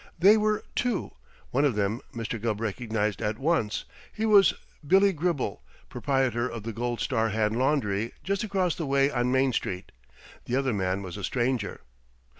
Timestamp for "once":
3.37-3.85